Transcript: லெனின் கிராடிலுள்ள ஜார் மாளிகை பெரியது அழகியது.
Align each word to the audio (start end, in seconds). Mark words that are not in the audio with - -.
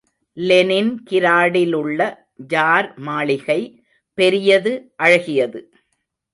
லெனின் 0.37 1.03
கிராடிலுள்ள 1.09 1.99
ஜார் 2.47 2.93
மாளிகை 2.97 3.59
பெரியது 4.17 4.73
அழகியது. 5.03 5.61